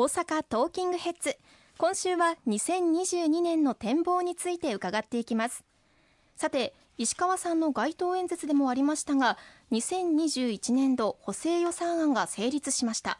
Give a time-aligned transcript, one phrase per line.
[0.00, 1.36] 大阪トーキングヘッズ。
[1.76, 5.62] 今週は2022年の展望について伺っていきます。
[6.36, 9.36] さて石川さんの街頭演説でもありましたが
[9.72, 13.18] 2021年度補正予算案が成立しました。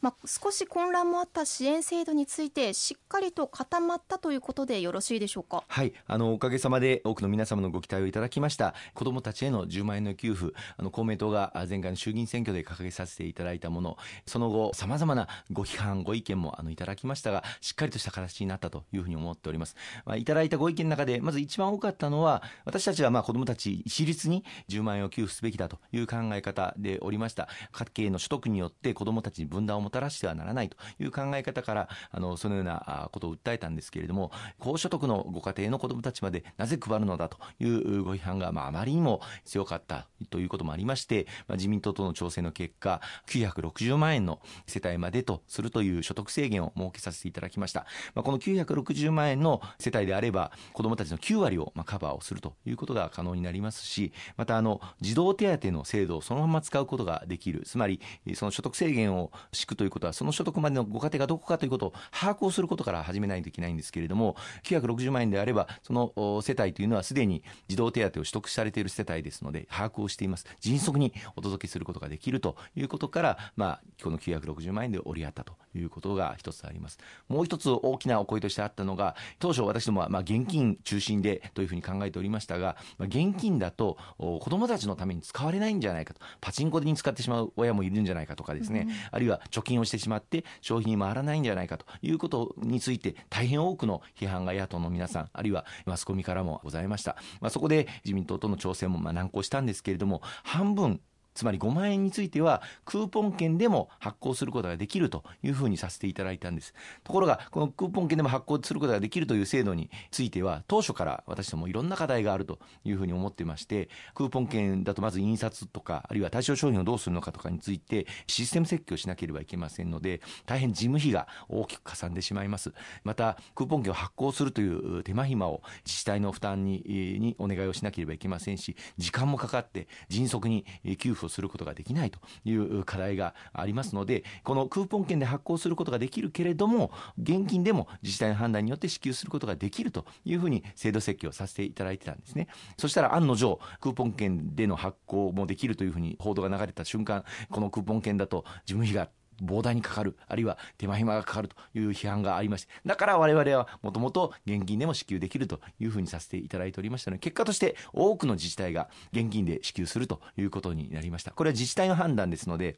[0.00, 5.64] まあ、少し混乱もあった支援制度についてしっかりと固まったということでよろしいでしょうか？
[5.66, 5.92] はい。
[6.06, 8.74] あのおかげさまで多くの皆様のご期待をいただきました。
[8.94, 13.96] 子どもたちへの10万円の給付あの公明党が前回の衆議院選挙で掲げさせていただいたもの。
[14.26, 19.74] その後さまざまなご批判ご意見もあのいただきましたがしっかりとした形になったというふうに思っております、
[20.04, 27.48] まあ、いただいたご意見の中でまず一番多かったのは私たちはまあ子どもたち一律に10万円を給付すべきだという考え方でおりました。
[27.72, 57.62] 家計の所得によって子どもたちに分断をもたらしてはならないという考え方からあのそのようなことを訴えたんですけれども高所得のご家庭の子どもたちまでなぜ配るのだというご批判が、まあ、あまりにも強かったということもありまして、まあ、自民党との調整の結果960万円の世帯までとするという所得制限を設けさせていただきました、まあ、この960万円の世帯であれば子どもたちの9割をまあカバーをするということが可能になりますしまたあの児童手当の制度をそのまま使うことができる。
[57.64, 58.00] つまり
[58.34, 66.12] その所得制限を敷くということはその所得までのご家庭がどこかということを把握をすることから始めないといけないんですけれども960万円であればその
[66.42, 70.46] 世帯というのはすでに児童手当を取得されている世帯ですので把握をしています。
[70.60, 76.98] 迅速にお届けすることができるということから、まあ、この960万円で折り合ったということが一つあります。
[77.28, 101.00] もう一つ大きなお声としてあったのが当初私どもはまあ現金中心でというふうに考えておりましたが、まあ、現金だと子どもたちのために使われないんじゃないかとパチンコに使ってしまう親もいるんじゃないかとかですね、うん、あるいは貯金をしてしまって消費に回らないんじゃないかということについて大変多くの批判が野党の皆さんあるいはマスコミからもございました、まあ、そこで自民党との調整もま難航したんですけれども半分
[101.38, 106.74] つまり5万円についてはクーポン券でも発行することができるというふうにさせていただいたんです。
[107.04, 122.72] ところがこのクーポン券でも発行することができるという制度については当初から私どもいろんな課題があるというふうに思ってましてクーポン券だとまず印刷とかあるいは対象商品をどうするのかとかについてシステム設計をしなければいけませんので大変事務費が大きくかさんでしまいます。
[123.04, 126.82] またクーポン券を発行するという手間暇を自治体の負担に
[127.20, 130.64] にお願いをしなければいけませんし時間もかかって迅速に
[130.98, 136.90] 給付することができないという課題がありますのでこのクーポン券で発行することができるけれども
[137.20, 142.48] 現金でも自治体の判断によって支給することができるというふうに制度設計をさせていただいてたんですね。
[142.76, 149.08] そしたら案の定クーポン券での発行もできるというふうに報道が流れた瞬間このクーポン券だと事務費が
[149.42, 161.30] 膨大にかかるあるいは手間暇がかかるという批判がありましてだから我々はもともと現金でも支給できるというふうにさせていただいておりましたので結果として多くの自治体が現金で支給するということになりました。
[161.30, 162.76] これは自治体の判断ですので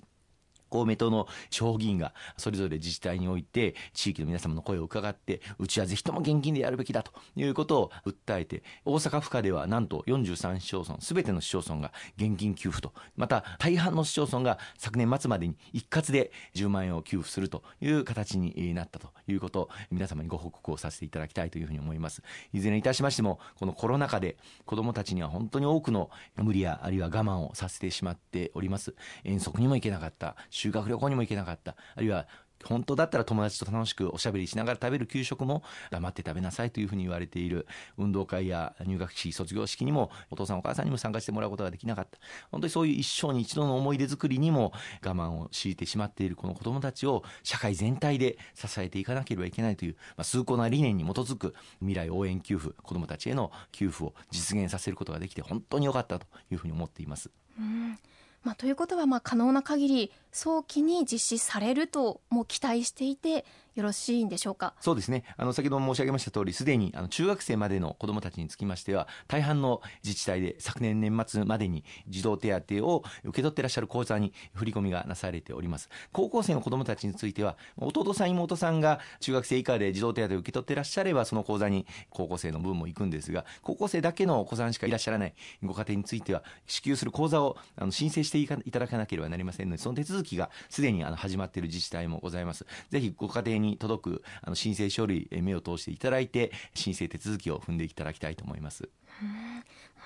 [0.70, 22.22] 公明党の地方議員がそれぞれ自治体において地域の皆様の声を伺ってうちはぜひとも現金でやるべきだということを訴えて大阪府下ではなんと43市町村すべての市町村が現金給付とまた大半の市町村が昨年末までに一括で10万円を給付するという形になったということを皆様にご報告をさせていただきたいというふうに思います。
[22.52, 28.94] いずれにいたしましてもこのコロナ禍で子どもたちには本当に多くの無理やあるいは我慢をさせてしまっております。
[29.24, 31.76] 遠足にも行けなかった修学旅行にも行けなかった。
[31.94, 32.26] あるいは
[32.64, 37.66] 本当だったら友達と楽しくおしゃべりしながら食べる給食も黙って食べなさいというふうに言われている。
[37.96, 42.18] 運動会や入学式卒業式にもお父さんお母さんにも参加してもらうことができなかった。
[42.50, 44.72] 本当にそういう一生に一度の思い出作りにも
[45.04, 57.30] 我慢を強いてしまっているこの子どもたちを社会全体で支えていかなければいけないという、まあ、崇高な理念に基づく未来応援給付子どもたちへの給付を実現させることができて本当に良かったというふうに思っています。
[57.58, 57.98] うん。
[58.42, 63.44] まあ、ということはまあ可能な限り早期に実施されるとも期待していて
[63.74, 64.74] よろしいんでしょうか？
[64.80, 65.24] そうですね。
[65.36, 75.88] あの先ほど申し上げました通りすでにあの中学生までの子どもたちにつきましては大半の自治体で昨年年末までに児童手当を受け取ってらっしゃる口座に振り込みがなされております。
[76.12, 92.66] 高校生の子どもたちについては弟さん妹さんが中学生以下で児童手当を受け取ってらっしゃればその口座に高校生の分も行くんですが高校生だけのお子さんしかいらっしゃらないご家庭については支給する口座をあの申請していただかなければなりませんのでその手続きがすでにあの始まっている自治体もございます。
[92.90, 98.88] ぜひご家庭に届くあの申請書類目を通していただいて申請手続きを踏んでいただきたいと思います。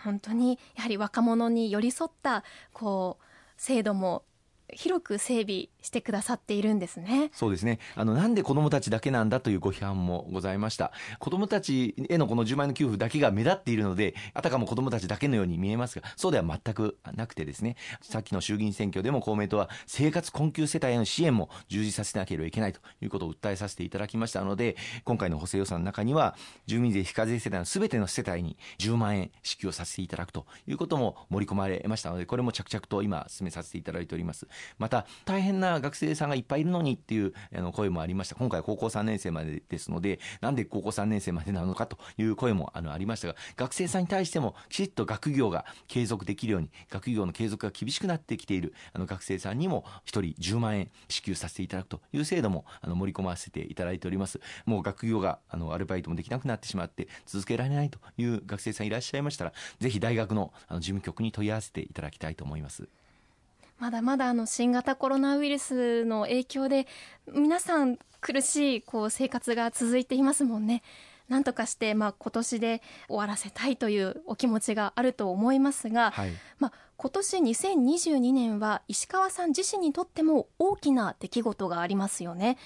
[0.04, 3.24] 本当にやはり若者に寄り添ったこう
[3.56, 4.24] 制度も
[4.72, 7.30] 広く整備してくださっているんですね。
[7.32, 7.78] そうですね。
[7.94, 10.92] あの、なんで子供たちだけなんだというご批判もございました。
[11.18, 34.46] 子供たちへのこの10万円の給付だけが目立っているので、あたかも子供たちだけのように見えますが、そうでは全くなくてですね、さっきの衆議院選挙でも公明党は生活困窮世帯への支援も充実させなければいけないということを訴えさせていただきましたので、今回の補正予算の中には、住民税非課税世帯のすべての世帯に10万円支給をさせていただくということも盛り込まれましたので、これも着々と今進めさせていただいております。
[34.78, 38.34] また、大変な学生さんがいっぱいいるのにっていうあの声もありました。
[38.34, 54.40] 今回高校3年生までですので、なんで高校3年生までなのかという声もあのありましたが、学生さんに対してもきちっと学業が継続できるように、学業の継続が厳しくなってきているあの学生さんにも1人10万円支給させていただくという制度もあの盛り込ませていただいております。
[54.66, 62.88] もう学業があのアルバイトもできなくなってしまって続けられないという学生さんいらっしゃいましたら、ぜひ大学のあの事務局に問い合わせていただきたいと思います。
[63.78, 66.86] まだまだあの新型コロナウイルスの影響で
[67.32, 70.82] 皆さん苦しいこう生活が続いていますもんね。
[71.28, 82.58] なんとかして、まあ、今年で終わらせたいというお気持ちがあると思いますが、はい、まあ、今年2022年は石川さん自身にとっても大きな出来事がありますよね。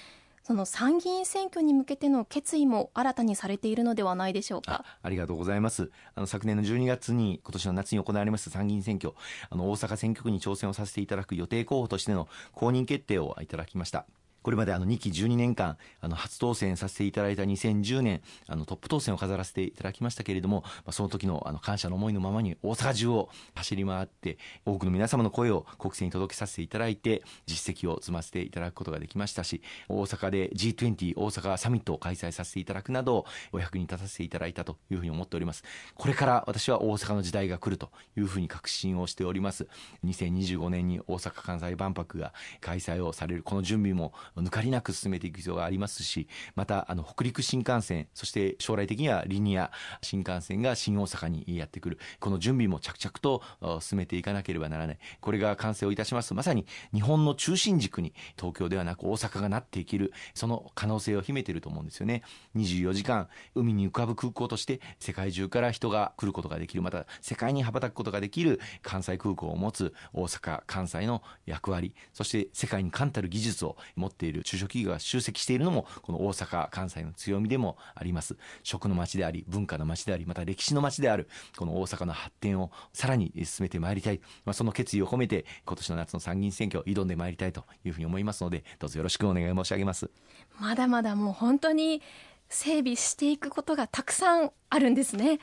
[0.49, 4.83] その参議院選挙に向けての決意も新たにされているのではないでしょうか？
[5.03, 5.91] ありがとうございます。
[6.15, 9.13] あの昨年の12月に今年の夏に行われました参議院選挙。
[9.51, 14.07] あの大阪選挙区に挑戦をさせていただく予定候補としての公認決定をいただきました。
[14.49, 35.63] これまであの2期12年間、あの初当選させていただいた2010年、あのトップ当選を飾らせていただきましたけれども、まあ、その時のあの感謝の思いのままに大阪中を走り回って、多くの皆様の声を国政に届けさせていただいて、実績を積ませていただくことができましたし、大阪で G20 大阪サミットを開催させていただくなど、お役に立たせていただいたというふうに思っております。
[35.93, 39.67] これから私は大阪の時代が来るというふうに確信をしております。
[40.03, 44.11] 2025年に大阪・関西万博が開催をされる、この準備も
[44.43, 49.71] 抜かりなく進めていく必要がありますし、また、あの、北陸新幹線、そして将来的にはリニア
[50.01, 51.99] 新幹線が新大阪にやってくる。
[52.19, 54.99] この準備も着々と進めていかなければならない。
[55.19, 62.23] これが完成をいたしますと、まさに日本の中心軸に東京ではなく大阪がなっていける、その可能性を秘めていると思うんですよね。
[62.55, 78.35] 24時間、海に浮かぶ空港として世界中から人が来ることができる、また世界に羽ばたくことができる関西空港を持つ大阪、関西の役割、そして世界に冠たる技術を持ってている中小企業が集積しているのもこの大阪関西の強みでもあります。
[78.63, 90.09] 食の街であり文化の街でありまた歴史の街であるこの大阪の発展をさらに進めてまいりたい、まあ、その決意を込めて今年の夏の参議院選挙を挑んでまいりたいというふうに思いますのでどうぞよろしくお願い申し上げます。
[90.59, 92.01] まだまだもう本当に
[92.49, 95.39] 整備していくことがたくさんあるんですね。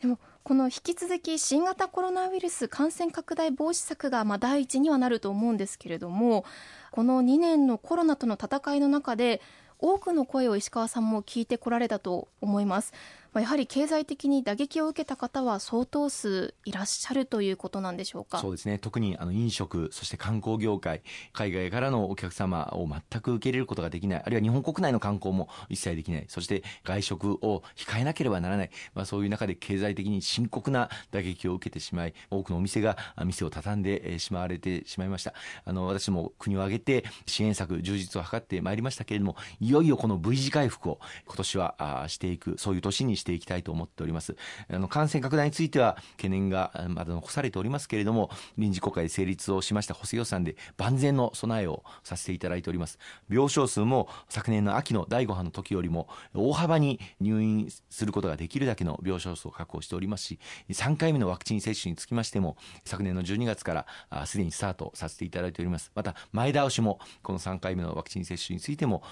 [0.00, 0.18] でも
[0.48, 6.46] この引き続き新型コロナウイルス感染拡大防止策がまあ第一にはなると思うんですけれども
[6.90, 9.42] この2年のコロナとの戦いの中で
[9.78, 12.94] 多くの声を石川さんも聞いてこられたと思います
[13.32, 18.38] まあ、やはり経済的に打撃を受けた方は相当数いらっしゃるということなんでしょうか？
[18.38, 18.78] そうですね。
[18.78, 21.02] 特にあの飲食そして観光業界
[21.32, 24.22] 海外からのお客様を全く受け入れることができない。
[24.24, 26.24] あるいは日本国内の観光も一切できない。
[26.28, 35.34] そして外食を控えなければならない、まあ、そういう中で経済的に深刻な打撃を受けてしまい多くのお店が店を畳んでしまわれてしまいました。
[35.64, 44.36] あの私も国を挙げて支援策充実を図ってまいりましたけれどもいよいよこの V 字回復を今年はしていくそういう年にしていきたいと思っております。
[44.70, 52.98] あの、感染拡大については懸念がまだ残されておりますけれども、臨時国会で成立をしました補正予算で万全の備えをさせていただいております。
[53.28, 60.38] 病床数も昨年の秋の第5波の時よりも大幅に入院することができるだけの病床数を確保しておりますし、
[60.70, 65.90] 3回目のワクチン接種につきましても、昨年の12月からすでにスタートさせていただいております。
[65.94, 69.02] また、前倒しも、この3回目のワクチン接種についても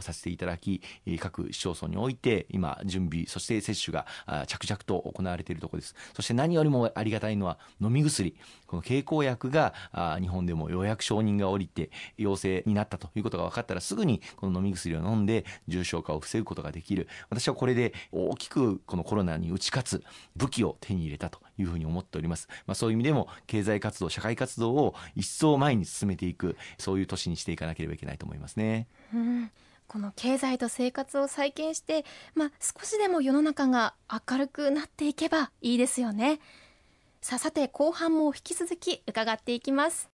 [0.00, 0.82] させていただき、
[1.18, 4.06] 各市町村において今、準備、そして接種が
[4.46, 5.94] 着々と行われているところです。
[6.14, 8.34] そして何よりもありがたいのは飲み薬。
[8.66, 9.74] この経口薬が
[10.20, 17.08] 日本でもようやく承認が下りて陽性になったということが分かったらすぐにこの飲み薬を飲んで重症化を防ぐことができる。
[17.30, 20.04] 私はこれで大きくこのコロナに打ち勝つ
[20.36, 22.48] 武器を手に入れたというふうに思っております。
[22.66, 28.88] まあそういう意味でも経済活動、社会活動を一層前に進めていく、そういう年にしていかなければいけないと思いますね。
[29.12, 29.50] うん
[29.86, 33.94] この経済と生活を再建して、まあ、少しでも世の中が
[34.30, 36.40] 明るくなっていけばいいですよね。
[37.20, 40.13] さあさて後半も引き続き伺っていきます。